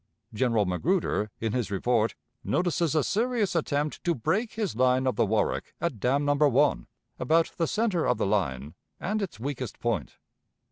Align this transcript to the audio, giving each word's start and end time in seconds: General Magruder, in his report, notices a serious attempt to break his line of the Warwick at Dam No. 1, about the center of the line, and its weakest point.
General 0.33 0.65
Magruder, 0.65 1.29
in 1.39 1.53
his 1.53 1.69
report, 1.69 2.15
notices 2.43 2.95
a 2.95 3.03
serious 3.03 3.53
attempt 3.55 4.03
to 4.03 4.15
break 4.15 4.53
his 4.53 4.75
line 4.75 5.05
of 5.05 5.15
the 5.15 5.27
Warwick 5.27 5.75
at 5.79 5.99
Dam 5.99 6.25
No. 6.25 6.33
1, 6.33 6.87
about 7.19 7.51
the 7.57 7.67
center 7.67 8.07
of 8.07 8.17
the 8.17 8.25
line, 8.25 8.73
and 8.99 9.21
its 9.21 9.39
weakest 9.39 9.79
point. 9.79 10.17